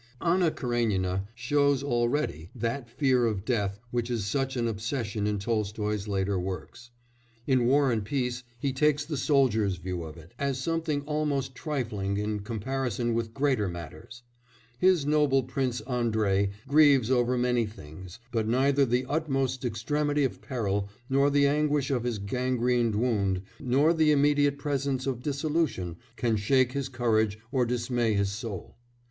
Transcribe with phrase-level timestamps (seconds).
[0.19, 6.07] Anna Karénina shows already that fear of death which is such an obsession in Tolstoy's
[6.07, 6.89] later works.
[7.45, 12.17] In War and Peace, he takes the soldier's view of it, as something almost trifling
[12.17, 14.23] in comparison with greater matters;
[14.79, 20.89] his noble Prince Andrei grieves over many things, but neither the utmost extremity of peril,
[21.11, 26.71] nor the anguish of his gangrened wound, nor the immediate presence of dissolution can shake
[26.71, 28.75] his courage or dismay his soul.